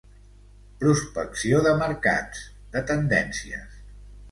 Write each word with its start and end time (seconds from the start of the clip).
Prospecció 0.83 1.59
de 1.67 1.75
mercats, 1.83 2.43
de 2.79 2.85
tendències. 2.95 3.81